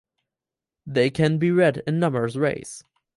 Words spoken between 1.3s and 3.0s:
be read in numerous ways.